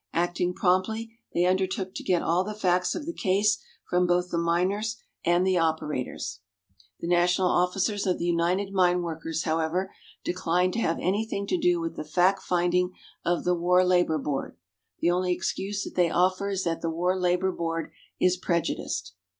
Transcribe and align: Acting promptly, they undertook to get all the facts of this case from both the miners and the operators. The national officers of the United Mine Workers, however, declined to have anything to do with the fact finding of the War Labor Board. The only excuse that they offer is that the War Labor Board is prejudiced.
Acting 0.13 0.55
promptly, 0.55 1.19
they 1.31 1.45
undertook 1.45 1.93
to 1.93 2.01
get 2.03 2.23
all 2.23 2.43
the 2.43 2.55
facts 2.55 2.95
of 2.95 3.05
this 3.05 3.13
case 3.21 3.59
from 3.87 4.07
both 4.07 4.31
the 4.31 4.37
miners 4.39 4.97
and 5.23 5.45
the 5.45 5.59
operators. 5.59 6.39
The 7.01 7.07
national 7.07 7.49
officers 7.49 8.07
of 8.07 8.17
the 8.17 8.25
United 8.25 8.73
Mine 8.73 9.03
Workers, 9.03 9.43
however, 9.43 9.93
declined 10.23 10.73
to 10.73 10.79
have 10.79 10.97
anything 10.99 11.45
to 11.45 11.57
do 11.59 11.79
with 11.79 11.97
the 11.97 12.03
fact 12.03 12.41
finding 12.41 12.93
of 13.23 13.43
the 13.43 13.53
War 13.53 13.85
Labor 13.85 14.17
Board. 14.17 14.57
The 15.01 15.11
only 15.11 15.33
excuse 15.33 15.83
that 15.83 15.93
they 15.93 16.09
offer 16.09 16.49
is 16.49 16.63
that 16.63 16.81
the 16.81 16.89
War 16.89 17.15
Labor 17.15 17.51
Board 17.51 17.91
is 18.19 18.37
prejudiced. 18.37 19.13